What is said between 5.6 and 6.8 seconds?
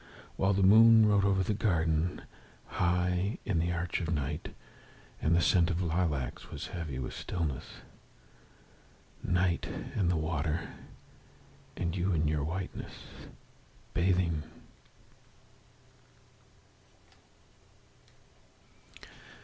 of the lilacs was